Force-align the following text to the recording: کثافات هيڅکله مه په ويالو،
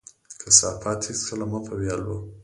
کثافات 0.43 0.99
هيڅکله 1.07 1.45
مه 1.51 1.59
په 1.65 1.73
ويالو، 1.79 2.15